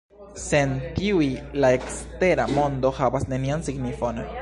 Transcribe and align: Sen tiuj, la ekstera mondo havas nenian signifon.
Sen 0.43 0.71
tiuj, 0.95 1.27
la 1.65 1.71
ekstera 1.79 2.51
mondo 2.59 2.95
havas 3.03 3.33
nenian 3.35 3.71
signifon. 3.71 4.27